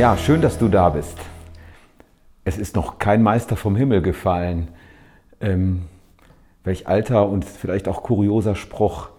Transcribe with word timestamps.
Ja, 0.00 0.16
schön, 0.16 0.40
dass 0.40 0.56
du 0.56 0.68
da 0.68 0.88
bist. 0.88 1.18
Es 2.42 2.56
ist 2.56 2.74
noch 2.74 2.98
kein 2.98 3.22
Meister 3.22 3.54
vom 3.54 3.76
Himmel 3.76 4.00
gefallen. 4.00 4.68
Ähm, 5.42 5.82
welch 6.64 6.88
alter 6.88 7.28
und 7.28 7.44
vielleicht 7.44 7.86
auch 7.86 8.02
kurioser 8.02 8.54
Spruch. 8.54 9.10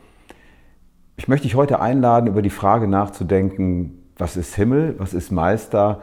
Ich 1.18 1.28
möchte 1.28 1.44
dich 1.44 1.54
heute 1.54 1.82
einladen, 1.82 2.26
über 2.26 2.42
die 2.42 2.50
Frage 2.50 2.88
nachzudenken, 2.88 4.02
was 4.18 4.36
ist 4.36 4.56
Himmel, 4.56 4.96
was 4.98 5.14
ist 5.14 5.32
Meister 5.32 6.02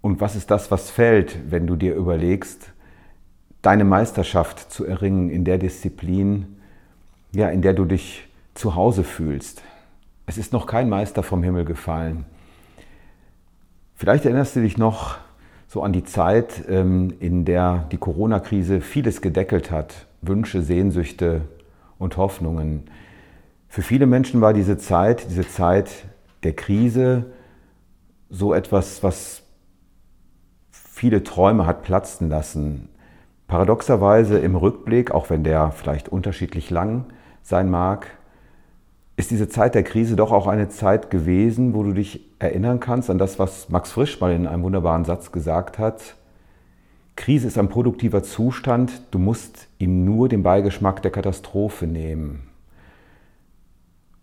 und 0.00 0.22
was 0.22 0.36
ist 0.36 0.50
das, 0.50 0.70
was 0.70 0.88
fällt, 0.88 1.50
wenn 1.50 1.66
du 1.66 1.76
dir 1.76 1.94
überlegst, 1.94 2.72
deine 3.60 3.84
Meisterschaft 3.84 4.72
zu 4.72 4.86
erringen 4.86 5.28
in 5.28 5.44
der 5.44 5.58
Disziplin, 5.58 6.56
ja, 7.32 7.50
in 7.50 7.60
der 7.60 7.74
du 7.74 7.84
dich 7.84 8.26
zu 8.54 8.74
Hause 8.74 9.04
fühlst. 9.04 9.60
Es 10.24 10.38
ist 10.38 10.54
noch 10.54 10.64
kein 10.64 10.88
Meister 10.88 11.22
vom 11.22 11.42
Himmel 11.42 11.66
gefallen. 11.66 12.24
Vielleicht 13.94 14.24
erinnerst 14.24 14.56
du 14.56 14.60
dich 14.60 14.76
noch 14.76 15.16
so 15.68 15.82
an 15.82 15.92
die 15.92 16.04
Zeit, 16.04 16.64
ähm, 16.68 17.14
in 17.20 17.44
der 17.44 17.86
die 17.92 17.96
Corona-Krise 17.96 18.80
vieles 18.80 19.20
gedeckelt 19.20 19.70
hat, 19.70 20.06
Wünsche, 20.20 20.62
Sehnsüchte 20.62 21.42
und 21.98 22.16
Hoffnungen. 22.16 22.84
Für 23.68 23.82
viele 23.82 24.06
Menschen 24.06 24.40
war 24.40 24.52
diese 24.52 24.78
Zeit, 24.78 25.30
diese 25.30 25.46
Zeit 25.48 25.90
der 26.42 26.54
Krise 26.54 27.26
so 28.30 28.52
etwas, 28.52 29.02
was 29.02 29.42
viele 30.70 31.22
Träume 31.22 31.66
hat 31.66 31.82
platzen 31.82 32.28
lassen. 32.28 32.88
Paradoxerweise 33.46 34.38
im 34.38 34.56
Rückblick, 34.56 35.10
auch 35.10 35.30
wenn 35.30 35.44
der 35.44 35.70
vielleicht 35.70 36.08
unterschiedlich 36.08 36.70
lang 36.70 37.04
sein 37.42 37.70
mag, 37.70 38.08
ist 39.16 39.30
diese 39.30 39.48
Zeit 39.48 39.74
der 39.74 39.84
Krise 39.84 40.16
doch 40.16 40.32
auch 40.32 40.46
eine 40.46 40.68
Zeit 40.68 41.10
gewesen, 41.10 41.74
wo 41.74 41.82
du 41.82 41.92
dich 41.92 42.28
erinnern 42.38 42.80
kannst 42.80 43.10
an 43.10 43.18
das, 43.18 43.38
was 43.38 43.68
Max 43.68 43.92
Frisch 43.92 44.20
mal 44.20 44.32
in 44.32 44.46
einem 44.46 44.62
wunderbaren 44.62 45.04
Satz 45.04 45.30
gesagt 45.30 45.78
hat. 45.78 46.16
Krise 47.16 47.46
ist 47.46 47.58
ein 47.58 47.68
produktiver 47.68 48.24
Zustand, 48.24 49.02
du 49.12 49.20
musst 49.20 49.68
ihm 49.78 50.04
nur 50.04 50.28
den 50.28 50.42
Beigeschmack 50.42 51.00
der 51.02 51.12
Katastrophe 51.12 51.86
nehmen. 51.86 52.48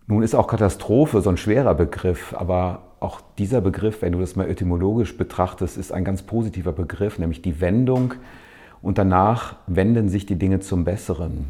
Nun 0.08 0.24
ist 0.24 0.36
auch 0.36 0.48
Katastrophe 0.48 1.22
so 1.22 1.30
ein 1.30 1.38
schwerer 1.38 1.74
Begriff, 1.74 2.36
aber 2.38 2.82
auch 3.00 3.22
dieser 3.38 3.62
Begriff, 3.62 4.02
wenn 4.02 4.12
du 4.12 4.20
das 4.20 4.36
mal 4.36 4.50
etymologisch 4.50 5.16
betrachtest, 5.16 5.78
ist 5.78 5.94
ein 5.94 6.04
ganz 6.04 6.22
positiver 6.22 6.74
Begriff, 6.74 7.18
nämlich 7.18 7.42
die 7.42 7.62
Wendung 7.62 8.16
und 8.82 8.98
danach 8.98 9.56
wenden 9.68 10.10
sich 10.10 10.26
die 10.26 10.36
Dinge 10.36 10.60
zum 10.60 10.84
Besseren. 10.84 11.46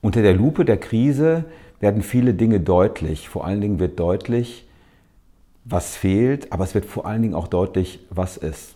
Unter 0.00 0.22
der 0.22 0.34
Lupe 0.34 0.64
der 0.64 0.78
Krise 0.78 1.44
werden 1.80 2.02
viele 2.02 2.34
Dinge 2.34 2.60
deutlich. 2.60 3.28
Vor 3.28 3.44
allen 3.44 3.60
Dingen 3.60 3.78
wird 3.78 3.98
deutlich, 3.98 4.68
was 5.64 5.96
fehlt, 5.96 6.52
aber 6.52 6.64
es 6.64 6.74
wird 6.74 6.86
vor 6.86 7.06
allen 7.06 7.22
Dingen 7.22 7.34
auch 7.34 7.48
deutlich, 7.48 8.00
was 8.10 8.36
ist. 8.36 8.74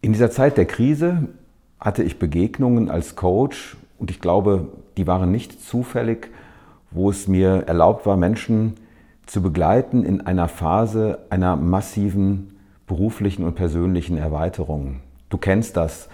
In 0.00 0.12
dieser 0.12 0.30
Zeit 0.30 0.56
der 0.56 0.66
Krise 0.66 1.28
hatte 1.78 2.02
ich 2.02 2.18
Begegnungen 2.18 2.90
als 2.90 3.16
Coach 3.16 3.76
und 3.98 4.10
ich 4.10 4.20
glaube, 4.20 4.68
die 4.96 5.06
waren 5.06 5.30
nicht 5.30 5.64
zufällig, 5.64 6.30
wo 6.90 7.10
es 7.10 7.28
mir 7.28 7.64
erlaubt 7.66 8.04
war, 8.04 8.16
Menschen 8.16 8.74
zu 9.26 9.40
begleiten 9.42 10.04
in 10.04 10.20
einer 10.20 10.48
Phase 10.48 11.20
einer 11.30 11.56
massiven 11.56 12.58
beruflichen 12.86 13.44
und 13.44 13.54
persönlichen 13.54 14.18
Erweiterung. 14.18 15.00
Du 15.30 15.38
kennst 15.38 15.76
das. 15.76 16.08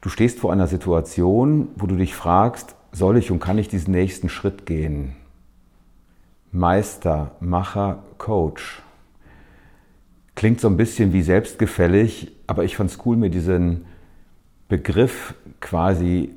Du 0.00 0.08
stehst 0.08 0.40
vor 0.40 0.52
einer 0.52 0.66
Situation, 0.66 1.68
wo 1.76 1.86
du 1.86 1.96
dich 1.96 2.14
fragst, 2.14 2.74
soll 2.94 3.18
ich 3.18 3.30
und 3.30 3.40
kann 3.40 3.58
ich 3.58 3.68
diesen 3.68 3.92
nächsten 3.92 4.28
Schritt 4.28 4.66
gehen? 4.66 5.16
Meister, 6.52 7.32
Macher, 7.40 8.04
Coach. 8.16 8.82
Klingt 10.36 10.60
so 10.60 10.68
ein 10.68 10.76
bisschen 10.76 11.12
wie 11.12 11.22
selbstgefällig, 11.22 12.32
aber 12.46 12.64
ich 12.64 12.76
fand 12.76 12.90
es 12.90 12.98
cool, 13.04 13.16
mir 13.16 13.30
diesen 13.30 13.84
Begriff 14.68 15.34
quasi 15.60 16.30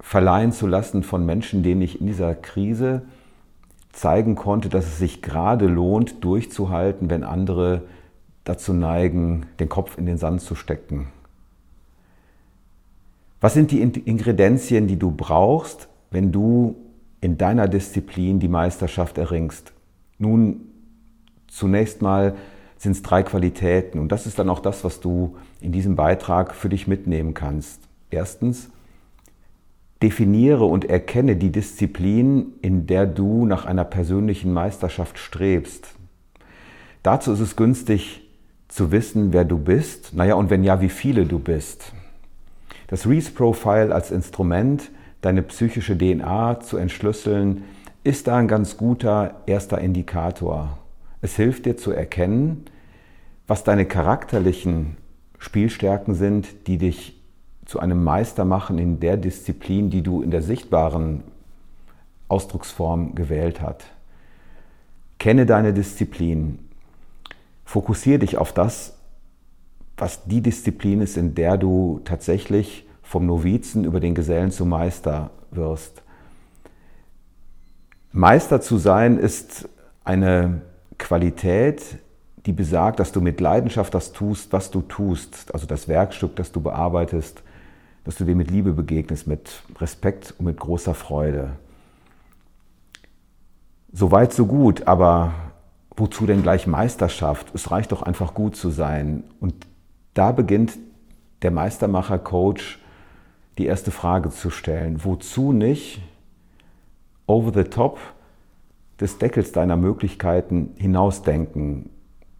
verleihen 0.00 0.52
zu 0.52 0.66
lassen 0.66 1.02
von 1.02 1.24
Menschen, 1.24 1.62
denen 1.62 1.80
ich 1.80 2.00
in 2.00 2.06
dieser 2.06 2.34
Krise 2.34 3.02
zeigen 3.92 4.34
konnte, 4.34 4.68
dass 4.68 4.86
es 4.86 4.98
sich 4.98 5.22
gerade 5.22 5.66
lohnt, 5.66 6.22
durchzuhalten, 6.22 7.08
wenn 7.08 7.24
andere 7.24 7.82
dazu 8.44 8.74
neigen, 8.74 9.46
den 9.60 9.68
Kopf 9.70 9.96
in 9.96 10.04
den 10.04 10.18
Sand 10.18 10.42
zu 10.42 10.54
stecken. 10.54 11.08
Was 13.40 13.54
sind 13.54 13.70
die 13.70 13.80
Ingredienzien, 13.80 14.86
die 14.86 14.98
du 14.98 15.10
brauchst, 15.10 15.88
wenn 16.14 16.30
du 16.30 16.76
in 17.20 17.36
deiner 17.36 17.66
Disziplin 17.66 18.38
die 18.38 18.48
Meisterschaft 18.48 19.18
erringst? 19.18 19.72
Nun, 20.16 20.60
zunächst 21.48 22.02
mal 22.02 22.36
sind 22.78 22.92
es 22.92 23.02
drei 23.02 23.24
Qualitäten 23.24 23.98
und 23.98 24.12
das 24.12 24.26
ist 24.26 24.38
dann 24.38 24.48
auch 24.48 24.60
das, 24.60 24.84
was 24.84 25.00
du 25.00 25.36
in 25.60 25.72
diesem 25.72 25.96
Beitrag 25.96 26.54
für 26.54 26.68
dich 26.68 26.86
mitnehmen 26.86 27.34
kannst. 27.34 27.80
Erstens, 28.10 28.70
definiere 30.02 30.64
und 30.64 30.84
erkenne 30.84 31.34
die 31.34 31.50
Disziplin, 31.50 32.52
in 32.62 32.86
der 32.86 33.06
du 33.06 33.44
nach 33.44 33.64
einer 33.64 33.84
persönlichen 33.84 34.52
Meisterschaft 34.52 35.18
strebst. 35.18 35.94
Dazu 37.02 37.32
ist 37.32 37.40
es 37.40 37.56
günstig 37.56 38.22
zu 38.68 38.92
wissen, 38.92 39.32
wer 39.32 39.44
du 39.44 39.58
bist, 39.58 40.14
naja, 40.14 40.34
und 40.34 40.48
wenn 40.48 40.62
ja, 40.62 40.80
wie 40.80 40.88
viele 40.90 41.26
du 41.26 41.40
bist. 41.40 41.92
Das 42.86 43.08
Reese 43.08 43.32
Profile 43.32 43.92
als 43.92 44.12
Instrument 44.12 44.90
deine 45.24 45.42
psychische 45.42 45.96
DNA 45.96 46.60
zu 46.60 46.76
entschlüsseln, 46.76 47.64
ist 48.02 48.26
da 48.26 48.36
ein 48.36 48.48
ganz 48.48 48.76
guter 48.76 49.36
erster 49.46 49.78
Indikator. 49.78 50.78
Es 51.22 51.36
hilft 51.36 51.64
dir 51.64 51.78
zu 51.78 51.92
erkennen, 51.92 52.66
was 53.46 53.64
deine 53.64 53.86
charakterlichen 53.86 54.98
Spielstärken 55.38 56.14
sind, 56.14 56.66
die 56.66 56.76
dich 56.76 57.18
zu 57.64 57.80
einem 57.80 58.04
Meister 58.04 58.44
machen 58.44 58.78
in 58.78 59.00
der 59.00 59.16
Disziplin, 59.16 59.88
die 59.88 60.02
du 60.02 60.20
in 60.20 60.30
der 60.30 60.42
sichtbaren 60.42 61.22
Ausdrucksform 62.28 63.14
gewählt 63.14 63.62
hast. 63.62 63.86
Kenne 65.18 65.46
deine 65.46 65.72
Disziplin. 65.72 66.58
Fokussiere 67.64 68.18
dich 68.18 68.36
auf 68.36 68.52
das, 68.52 68.98
was 69.96 70.24
die 70.26 70.42
Disziplin 70.42 71.00
ist, 71.00 71.16
in 71.16 71.34
der 71.34 71.56
du 71.56 72.02
tatsächlich 72.04 72.86
vom 73.04 73.26
Novizen 73.26 73.84
über 73.84 74.00
den 74.00 74.14
Gesellen 74.14 74.50
zum 74.50 74.70
Meister 74.70 75.30
wirst. 75.52 76.02
Meister 78.12 78.60
zu 78.60 78.78
sein 78.78 79.18
ist 79.18 79.68
eine 80.04 80.62
Qualität, 80.98 81.98
die 82.46 82.52
besagt, 82.52 83.00
dass 83.00 83.12
du 83.12 83.20
mit 83.20 83.40
Leidenschaft 83.40 83.94
das 83.94 84.12
tust, 84.12 84.52
was 84.52 84.70
du 84.70 84.82
tust, 84.82 85.52
also 85.54 85.66
das 85.66 85.88
Werkstück, 85.88 86.36
das 86.36 86.52
du 86.52 86.60
bearbeitest, 86.60 87.42
dass 88.04 88.16
du 88.16 88.24
dir 88.24 88.34
mit 88.34 88.50
Liebe 88.50 88.72
begegnest, 88.72 89.26
mit 89.26 89.62
Respekt 89.80 90.34
und 90.38 90.46
mit 90.46 90.58
großer 90.58 90.94
Freude. 90.94 91.52
So 93.92 94.10
weit, 94.10 94.32
so 94.32 94.46
gut, 94.46 94.86
aber 94.86 95.34
wozu 95.96 96.26
denn 96.26 96.42
gleich 96.42 96.66
Meisterschaft? 96.66 97.54
Es 97.54 97.70
reicht 97.70 97.92
doch 97.92 98.02
einfach 98.02 98.34
gut 98.34 98.56
zu 98.56 98.70
sein. 98.70 99.24
Und 99.40 99.54
da 100.14 100.32
beginnt 100.32 100.78
der 101.42 101.50
Meistermacher, 101.50 102.18
Coach, 102.18 102.80
die 103.58 103.66
erste 103.66 103.90
Frage 103.90 104.30
zu 104.30 104.50
stellen. 104.50 105.04
Wozu 105.04 105.52
nicht 105.52 106.00
over 107.26 107.52
the 107.52 107.68
top 107.68 107.98
des 109.00 109.18
Deckels 109.18 109.52
deiner 109.52 109.76
Möglichkeiten 109.76 110.70
hinausdenken? 110.76 111.90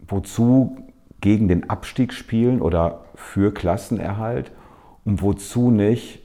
Wozu 0.07 0.77
gegen 1.21 1.49
den 1.49 1.71
Abstieg 1.71 2.13
spielen 2.13 2.61
oder 2.61 3.05
für 3.15 3.53
Klassenerhalt? 3.53 4.51
Und 5.05 5.23
wozu 5.23 5.71
nicht 5.71 6.23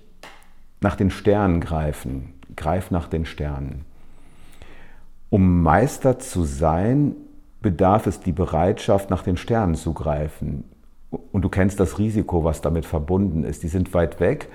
nach 0.81 0.95
den 0.95 1.11
Sternen 1.11 1.59
greifen? 1.59 2.33
Greif 2.55 2.91
nach 2.91 3.07
den 3.07 3.25
Sternen. 3.25 3.85
Um 5.29 5.61
Meister 5.61 6.17
zu 6.17 6.43
sein, 6.43 7.15
bedarf 7.61 8.07
es 8.07 8.21
die 8.21 8.31
Bereitschaft, 8.31 9.09
nach 9.09 9.21
den 9.21 9.37
Sternen 9.37 9.75
zu 9.75 9.93
greifen. 9.93 10.63
Und 11.31 11.43
du 11.43 11.49
kennst 11.49 11.79
das 11.79 11.99
Risiko, 11.99 12.43
was 12.43 12.61
damit 12.61 12.85
verbunden 12.85 13.43
ist. 13.43 13.63
Die 13.63 13.67
sind 13.67 13.93
weit 13.93 14.19
weg 14.19 14.49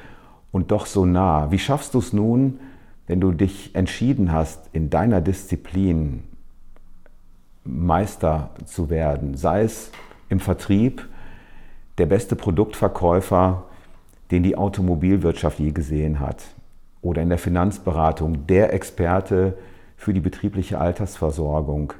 und 0.54 0.70
doch 0.70 0.86
so 0.86 1.04
nah. 1.04 1.50
Wie 1.50 1.58
schaffst 1.58 1.94
du 1.94 1.98
es 1.98 2.12
nun, 2.12 2.60
wenn 3.08 3.20
du 3.20 3.32
dich 3.32 3.74
entschieden 3.74 4.30
hast, 4.30 4.70
in 4.72 4.88
deiner 4.88 5.20
Disziplin 5.20 6.22
Meister 7.64 8.50
zu 8.64 8.88
werden, 8.88 9.36
sei 9.36 9.62
es 9.62 9.90
im 10.28 10.38
Vertrieb, 10.38 11.08
der 11.98 12.06
beste 12.06 12.36
Produktverkäufer, 12.36 13.64
den 14.30 14.44
die 14.44 14.56
Automobilwirtschaft 14.56 15.58
je 15.58 15.72
gesehen 15.72 16.20
hat, 16.20 16.44
oder 17.02 17.20
in 17.20 17.30
der 17.30 17.38
Finanzberatung, 17.38 18.46
der 18.46 18.72
Experte 18.72 19.58
für 19.96 20.14
die 20.14 20.20
betriebliche 20.20 20.78
Altersversorgung, 20.78 21.94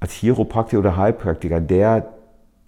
als 0.00 0.14
Chiropraktiker 0.14 0.80
oder 0.80 0.96
Heilpraktiker, 0.96 1.60
der, 1.60 2.12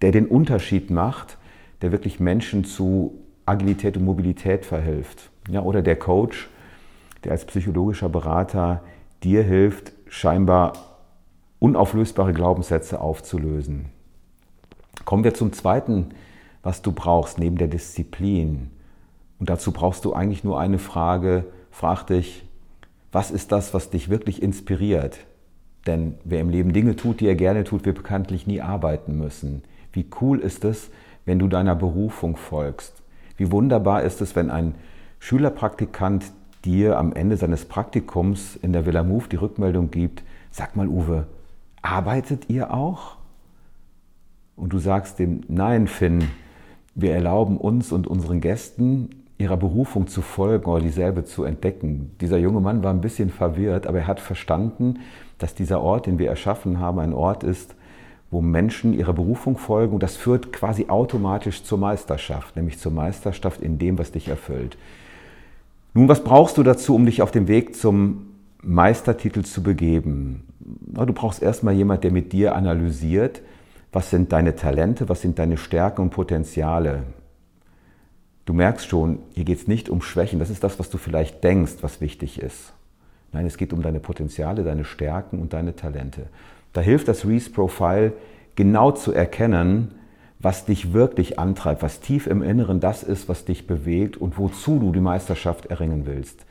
der 0.01 0.13
den 0.13 0.27
Unterschied 0.27 0.89
macht, 0.89 1.37
der 1.81 1.91
wirklich 1.91 2.21
Menschen 2.21 2.63
zu 2.63 3.24
Agilität 3.45 3.97
und 3.97 4.05
Mobilität 4.05 4.65
verhilft. 4.65 5.29
Ja, 5.49 5.61
oder 5.61 5.81
der 5.81 5.97
Coach, 5.97 6.49
der 7.23 7.31
als 7.31 7.45
psychologischer 7.45 8.09
Berater 8.09 8.81
dir 9.23 9.43
hilft, 9.43 9.93
scheinbar 10.07 10.73
unauflösbare 11.59 12.33
Glaubenssätze 12.33 12.99
aufzulösen. 12.99 13.87
Kommen 15.03 15.23
wir 15.23 15.33
zum 15.33 15.53
zweiten, 15.53 16.09
was 16.63 16.81
du 16.81 16.91
brauchst 16.91 17.37
neben 17.37 17.57
der 17.57 17.67
Disziplin. 17.67 18.71
Und 19.39 19.49
dazu 19.49 19.71
brauchst 19.71 20.05
du 20.05 20.13
eigentlich 20.13 20.43
nur 20.43 20.59
eine 20.59 20.79
Frage. 20.79 21.45
Frag 21.69 22.05
dich, 22.05 22.47
was 23.11 23.31
ist 23.31 23.51
das, 23.51 23.73
was 23.73 23.89
dich 23.89 24.09
wirklich 24.09 24.41
inspiriert? 24.41 25.19
Denn 25.85 26.15
wer 26.23 26.41
im 26.41 26.49
Leben 26.49 26.73
Dinge 26.73 26.95
tut, 26.95 27.19
die 27.19 27.27
er 27.27 27.35
gerne 27.35 27.63
tut, 27.63 27.85
wird 27.85 27.97
bekanntlich 27.97 28.47
nie 28.47 28.61
arbeiten 28.61 29.17
müssen. 29.17 29.63
Wie 29.93 30.07
cool 30.19 30.39
ist 30.39 30.65
es, 30.65 30.89
wenn 31.25 31.39
du 31.39 31.47
deiner 31.47 31.75
Berufung 31.75 32.35
folgst? 32.35 33.03
Wie 33.37 33.51
wunderbar 33.51 34.03
ist 34.03 34.21
es, 34.21 34.35
wenn 34.35 34.49
ein 34.49 34.75
Schülerpraktikant 35.19 36.25
dir 36.63 36.97
am 36.97 37.13
Ende 37.13 37.37
seines 37.37 37.65
Praktikums 37.65 38.55
in 38.55 38.73
der 38.73 38.85
Villa 38.85 39.03
Move 39.03 39.25
die 39.29 39.35
Rückmeldung 39.35 39.91
gibt, 39.91 40.23
sag 40.51 40.75
mal 40.75 40.87
Uwe, 40.87 41.27
arbeitet 41.81 42.49
ihr 42.49 42.73
auch? 42.73 43.17
Und 44.55 44.73
du 44.73 44.79
sagst 44.79 45.19
dem, 45.19 45.41
nein 45.47 45.87
Finn, 45.87 46.29
wir 46.95 47.13
erlauben 47.13 47.57
uns 47.57 47.91
und 47.91 48.07
unseren 48.07 48.39
Gästen 48.39 49.09
ihrer 49.37 49.57
Berufung 49.57 50.07
zu 50.07 50.21
folgen 50.21 50.65
oder 50.65 50.81
dieselbe 50.81 51.25
zu 51.25 51.43
entdecken. 51.43 52.11
Dieser 52.21 52.37
junge 52.37 52.61
Mann 52.61 52.83
war 52.83 52.93
ein 52.93 53.01
bisschen 53.01 53.29
verwirrt, 53.29 53.85
aber 53.85 53.99
er 53.99 54.07
hat 54.07 54.21
verstanden, 54.21 54.99
dass 55.37 55.55
dieser 55.55 55.81
Ort, 55.81 56.05
den 56.05 56.19
wir 56.19 56.29
erschaffen 56.29 56.79
haben, 56.79 56.99
ein 56.99 57.13
Ort 57.13 57.43
ist, 57.43 57.75
wo 58.31 58.41
Menschen 58.41 58.93
ihrer 58.93 59.13
Berufung 59.13 59.57
folgen 59.57 59.93
und 59.93 60.03
das 60.03 60.15
führt 60.15 60.51
quasi 60.51 60.87
automatisch 60.87 61.63
zur 61.63 61.77
Meisterschaft, 61.77 62.55
nämlich 62.55 62.79
zur 62.79 62.91
Meisterschaft 62.91 63.61
in 63.61 63.77
dem, 63.77 63.97
was 63.97 64.11
dich 64.11 64.27
erfüllt. 64.27 64.77
Nun, 65.93 66.09
was 66.09 66.23
brauchst 66.23 66.57
du 66.57 66.63
dazu, 66.63 66.95
um 66.95 67.05
dich 67.05 67.21
auf 67.21 67.31
dem 67.31 67.47
Weg 67.47 67.75
zum 67.75 68.27
Meistertitel 68.61 69.43
zu 69.43 69.63
begeben? 69.63 70.43
Du 70.59 71.13
brauchst 71.13 71.41
erstmal 71.41 71.73
jemand, 71.73 72.03
der 72.03 72.11
mit 72.11 72.33
dir 72.33 72.55
analysiert, 72.55 73.41
was 73.93 74.09
sind 74.09 74.33
deine 74.33 74.55
Talente, 74.55 75.07
was 75.07 75.21
sind 75.21 75.39
deine 75.39 75.55
Stärken 75.55 76.01
und 76.01 76.09
Potenziale. 76.09 77.03
Du 78.43 78.53
merkst 78.53 78.87
schon, 78.87 79.19
hier 79.33 79.45
geht 79.45 79.59
es 79.59 79.67
nicht 79.67 79.89
um 79.89 80.01
Schwächen, 80.01 80.39
das 80.39 80.49
ist 80.49 80.63
das, 80.63 80.79
was 80.79 80.89
du 80.89 80.97
vielleicht 80.97 81.43
denkst, 81.43 81.75
was 81.81 82.01
wichtig 82.01 82.41
ist. 82.41 82.73
Nein, 83.31 83.45
es 83.45 83.57
geht 83.57 83.71
um 83.71 83.81
deine 83.81 83.99
Potenziale, 83.99 84.63
deine 84.63 84.83
Stärken 84.83 85.39
und 85.39 85.53
deine 85.53 85.75
Talente. 85.75 86.27
Da 86.75 86.81
hilft 86.81 87.07
das 87.07 87.25
Reese 87.25 87.51
Profile 87.51 88.11
genau 88.55 88.91
zu 88.91 89.13
erkennen, 89.13 89.95
was 90.39 90.65
dich 90.65 90.91
wirklich 90.91 91.39
antreibt, 91.39 91.81
was 91.81 92.01
tief 92.01 92.27
im 92.27 92.43
Inneren 92.43 92.81
das 92.81 93.01
ist, 93.01 93.29
was 93.29 93.45
dich 93.45 93.65
bewegt 93.65 94.17
und 94.17 94.37
wozu 94.37 94.77
du 94.77 94.91
die 94.91 94.99
Meisterschaft 94.99 95.67
erringen 95.67 96.05
willst. 96.05 96.45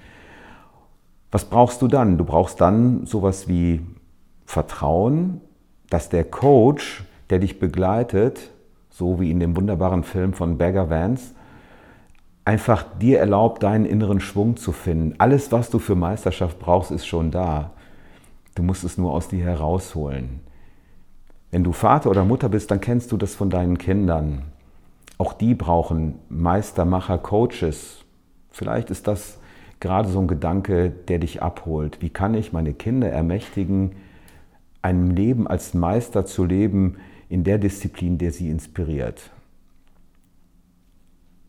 Was 1.30 1.44
brauchst 1.44 1.82
du 1.82 1.88
dann? 1.88 2.16
Du 2.16 2.24
brauchst 2.24 2.58
dann 2.62 3.04
sowas 3.04 3.48
wie 3.48 3.82
Vertrauen, 4.46 5.42
dass 5.90 6.08
der 6.08 6.24
Coach, 6.24 7.04
der 7.28 7.38
dich 7.38 7.58
begleitet, 7.58 8.50
so 8.88 9.20
wie 9.20 9.30
in 9.30 9.40
dem 9.40 9.54
wunderbaren 9.54 10.04
Film 10.04 10.32
von 10.32 10.56
Beggar 10.56 10.88
Vance, 10.88 11.34
einfach 12.46 12.82
dir 12.98 13.18
erlaubt, 13.18 13.62
deinen 13.62 13.84
inneren 13.84 14.20
Schwung 14.20 14.56
zu 14.56 14.72
finden. 14.72 15.16
Alles, 15.18 15.52
was 15.52 15.68
du 15.68 15.78
für 15.78 15.96
Meisterschaft 15.96 16.58
brauchst, 16.58 16.90
ist 16.90 17.04
schon 17.04 17.30
da. 17.30 17.72
Du 18.54 18.62
musst 18.62 18.84
es 18.84 18.98
nur 18.98 19.12
aus 19.12 19.28
dir 19.28 19.44
herausholen. 19.44 20.40
Wenn 21.50 21.64
du 21.64 21.72
Vater 21.72 22.10
oder 22.10 22.24
Mutter 22.24 22.48
bist, 22.48 22.70
dann 22.70 22.80
kennst 22.80 23.12
du 23.12 23.16
das 23.16 23.34
von 23.34 23.50
deinen 23.50 23.78
Kindern. 23.78 24.42
Auch 25.18 25.32
die 25.32 25.54
brauchen 25.54 26.16
Meistermacher, 26.28 27.18
Coaches. 27.18 28.04
Vielleicht 28.50 28.90
ist 28.90 29.06
das 29.06 29.38
gerade 29.80 30.08
so 30.08 30.20
ein 30.20 30.28
Gedanke, 30.28 30.90
der 30.90 31.18
dich 31.18 31.42
abholt. 31.42 32.00
Wie 32.00 32.10
kann 32.10 32.34
ich 32.34 32.52
meine 32.52 32.74
Kinder 32.74 33.10
ermächtigen, 33.10 33.92
ein 34.82 35.10
Leben 35.10 35.46
als 35.46 35.74
Meister 35.74 36.26
zu 36.26 36.44
leben 36.44 36.96
in 37.28 37.44
der 37.44 37.58
Disziplin, 37.58 38.18
der 38.18 38.32
sie 38.32 38.50
inspiriert? 38.50 39.30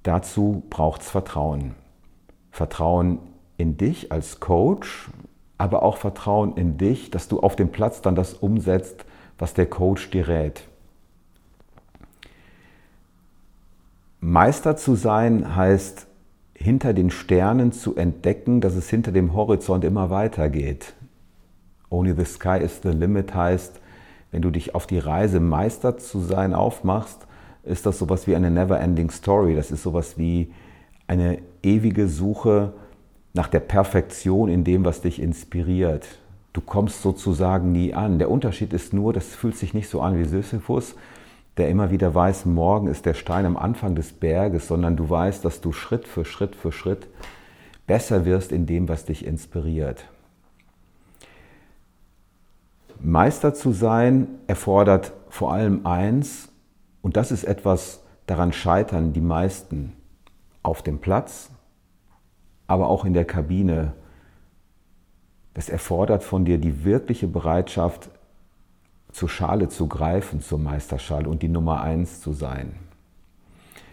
Dazu 0.04 0.64
braucht 0.70 1.02
es 1.02 1.10
Vertrauen. 1.10 1.76
Vertrauen 2.52 3.20
in 3.58 3.78
dich 3.78 4.12
als 4.12 4.40
Coach, 4.40 5.10
aber 5.58 5.84
auch 5.84 5.98
Vertrauen 5.98 6.56
in 6.58 6.78
dich, 6.78 7.12
dass 7.12 7.28
du 7.28 7.40
auf 7.40 7.56
dem 7.56 7.70
Platz 7.70 8.02
dann 8.02 8.16
das 8.16 8.34
umsetzt, 8.34 9.06
was 9.38 9.54
der 9.54 9.66
Coach 9.66 10.10
dir 10.12 10.28
rät. 10.28 10.68
Meister 14.20 14.76
zu 14.76 14.96
sein 14.96 15.56
heißt, 15.56 16.08
hinter 16.56 16.94
den 16.94 17.12
Sternen 17.12 17.72
zu 17.72 17.96
entdecken, 17.96 18.62
dass 18.62 18.76
es 18.76 18.90
hinter 18.90 19.12
dem 19.12 19.34
Horizont 19.34 19.84
immer 19.84 20.10
weitergeht. 20.10 20.94
Only 21.90 22.14
the 22.14 22.26
sky 22.26 22.58
is 22.58 22.80
the 22.82 22.90
limit 22.90 23.36
heißt, 23.36 23.80
wenn 24.32 24.42
du 24.42 24.50
dich 24.50 24.74
auf 24.74 24.88
die 24.88 25.00
Reise 25.00 25.40
Meister 25.40 25.98
zu 25.98 26.20
sein 26.20 26.54
aufmachst, 26.54 27.28
ist 27.64 27.86
das 27.86 28.00
sowas 28.00 28.28
wie 28.28 28.36
eine 28.36 28.52
never-ending 28.52 29.12
Story. 29.12 29.56
Das 29.56 29.72
ist 29.72 29.84
sowas 29.84 30.18
wie 30.18 30.52
eine 31.08 31.40
ewige 31.62 32.08
Suche 32.08 32.74
nach 33.36 33.50
der 33.50 33.60
Perfektion 33.60 34.50
in 34.50 34.64
dem, 34.64 34.86
was 34.86 35.02
dich 35.02 35.22
inspiriert. 35.22 36.08
Du 36.54 36.62
kommst 36.62 37.02
sozusagen 37.02 37.74
nie 37.74 37.94
an. 37.94 38.18
Der 38.18 38.32
Unterschied 38.32 38.72
ist 38.72 38.94
nur, 38.94 39.12
das 39.12 39.36
fühlt 39.36 39.58
sich 39.58 39.74
nicht 39.74 39.90
so 39.90 40.02
an 40.02 40.18
wie 40.18 40.24
Sisyphus, 40.24 40.96
der 41.58 41.70
immer 41.70 41.92
wieder 41.92 42.16
weiß, 42.16 42.46
morgen 42.46 42.88
ist 42.88 43.06
der 43.06 43.14
Stein 43.14 43.46
am 43.46 43.58
Anfang 43.58 43.94
des 43.94 44.14
Berges, 44.14 44.68
sondern 44.68 44.96
du 44.96 45.10
weißt, 45.10 45.44
dass 45.44 45.60
du 45.60 45.74
Schritt 45.74 46.08
für 46.08 46.24
Schritt 46.24 46.56
für 46.56 46.72
Schritt 46.72 47.08
besser 47.88 48.26
wirst 48.26 48.54
in 48.54 48.66
dem, 48.66 48.88
was 48.88 49.06
dich 49.06 49.26
inspiriert. 49.26 50.06
Meister 53.02 53.54
zu 53.54 53.74
sein 53.74 54.28
erfordert 54.48 55.12
vor 55.30 55.52
allem 55.52 55.86
eins, 55.86 56.50
und 57.02 57.18
das 57.18 57.32
ist 57.32 57.44
etwas, 57.44 58.02
daran 58.28 58.54
scheitern 58.54 59.12
die 59.12 59.22
meisten 59.22 59.94
auf 60.64 60.82
dem 60.82 61.00
Platz, 61.00 61.52
aber 62.68 62.88
auch 62.88 63.06
in 63.06 63.14
der 63.14 63.26
Kabine. 63.26 63.94
Das 65.54 65.70
erfordert 65.70 66.24
von 66.24 66.46
dir 66.46 66.58
die 66.58 66.84
wirkliche 66.84 67.28
Bereitschaft, 67.28 68.10
zur 69.12 69.30
Schale 69.30 69.70
zu 69.70 69.88
greifen, 69.88 70.42
zur 70.42 70.60
Meisterschale 70.60 71.30
und 71.30 71.42
die 71.42 71.48
Nummer 71.48 71.82
eins 71.82 72.20
zu 72.20 72.34
sein. 72.34 72.76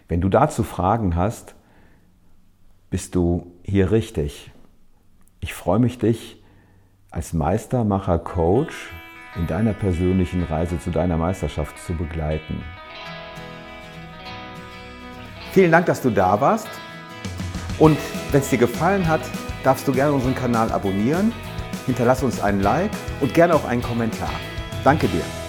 Wenn 0.08 0.20
du 0.20 0.28
dazu 0.28 0.64
Fragen 0.64 1.14
hast, 1.14 1.54
bist 2.90 3.14
du 3.14 3.46
hier 3.62 3.92
richtig. 3.92 4.50
Ich 5.40 5.54
freue 5.54 5.78
mich, 5.78 5.99
dich 5.99 6.42
als 7.11 7.32
Meistermacher, 7.32 8.18
Coach 8.18 8.90
in 9.37 9.46
deiner 9.46 9.73
persönlichen 9.73 10.42
Reise 10.42 10.78
zu 10.78 10.90
deiner 10.90 11.16
Meisterschaft 11.16 11.78
zu 11.78 11.94
begleiten. 11.94 12.62
Vielen 15.52 15.70
Dank, 15.70 15.87
dass 15.87 16.02
du 16.02 16.11
da 16.11 16.40
warst. 16.40 16.68
Und 17.82 17.98
wenn 18.30 18.40
es 18.40 18.48
dir 18.48 18.58
gefallen 18.58 19.08
hat, 19.08 19.22
darfst 19.64 19.88
du 19.88 19.92
gerne 19.92 20.12
unseren 20.12 20.36
Kanal 20.36 20.70
abonnieren, 20.70 21.32
hinterlass 21.86 22.22
uns 22.22 22.40
einen 22.40 22.60
Like 22.60 22.92
und 23.20 23.34
gerne 23.34 23.56
auch 23.56 23.64
einen 23.64 23.82
Kommentar. 23.82 24.30
Danke 24.84 25.08
dir. 25.08 25.41